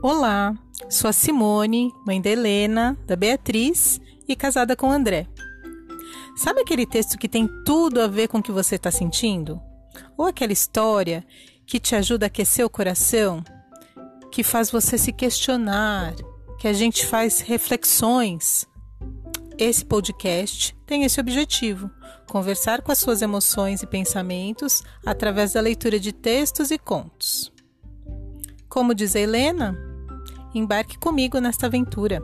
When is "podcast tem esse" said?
19.84-21.18